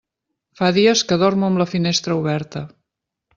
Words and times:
Fa 0.61 0.69
dies 0.77 1.03
que 1.11 1.17
dormo 1.23 1.49
amb 1.49 1.61
la 1.63 1.67
finestra 1.75 2.17
oberta. 2.23 2.65